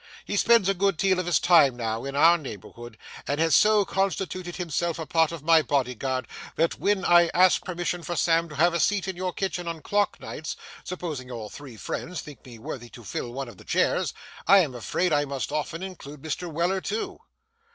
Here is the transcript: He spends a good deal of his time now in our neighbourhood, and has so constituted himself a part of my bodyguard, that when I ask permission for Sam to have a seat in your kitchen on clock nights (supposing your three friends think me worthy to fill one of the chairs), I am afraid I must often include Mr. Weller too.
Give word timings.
He 0.25 0.35
spends 0.35 0.67
a 0.67 0.73
good 0.73 0.97
deal 0.97 1.19
of 1.19 1.27
his 1.27 1.37
time 1.39 1.77
now 1.77 2.05
in 2.05 2.15
our 2.15 2.35
neighbourhood, 2.35 2.97
and 3.27 3.39
has 3.39 3.55
so 3.55 3.85
constituted 3.85 4.55
himself 4.55 4.97
a 4.97 5.05
part 5.05 5.31
of 5.31 5.43
my 5.43 5.61
bodyguard, 5.61 6.27
that 6.55 6.79
when 6.79 7.05
I 7.05 7.29
ask 7.35 7.63
permission 7.63 8.01
for 8.01 8.15
Sam 8.15 8.49
to 8.49 8.55
have 8.55 8.73
a 8.73 8.79
seat 8.79 9.07
in 9.07 9.15
your 9.15 9.31
kitchen 9.31 9.67
on 9.67 9.83
clock 9.83 10.19
nights 10.19 10.55
(supposing 10.83 11.27
your 11.27 11.51
three 11.51 11.77
friends 11.77 12.21
think 12.21 12.43
me 12.43 12.57
worthy 12.57 12.89
to 12.89 13.03
fill 13.03 13.31
one 13.31 13.47
of 13.47 13.57
the 13.57 13.63
chairs), 13.63 14.11
I 14.47 14.57
am 14.61 14.73
afraid 14.73 15.13
I 15.13 15.25
must 15.25 15.51
often 15.51 15.83
include 15.83 16.23
Mr. 16.23 16.51
Weller 16.51 16.81
too. 16.81 17.19